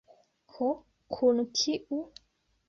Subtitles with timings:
[0.53, 0.69] Ho,
[1.17, 2.01] kun kiu?